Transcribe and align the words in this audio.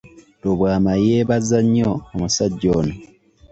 Lubwama 0.41 0.91
yeebaza 1.05 1.59
nnyo 1.65 1.91
omusajja 2.13 2.67
ono. 2.79 2.95